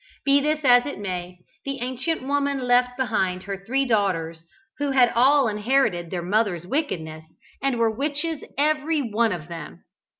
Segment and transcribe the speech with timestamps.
[0.25, 4.43] Be this as it may, the ancient woman left behind her three daughters,
[4.79, 7.23] who had all inherited their mother's wickedness,
[7.61, 9.83] and were witches every one of them.